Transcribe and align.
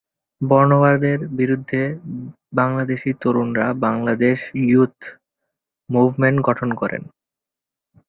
বর্ণবাদের 0.41 1.19
বিরুদ্ধে 1.31 1.81
বাংলাদেশী 2.53 3.11
তরুণরা 3.21 3.67
Bangladesh 3.85 4.37
youth 4.63 4.95
movement 5.89 6.39
গঠন 6.47 6.69
করেন। 6.73 7.03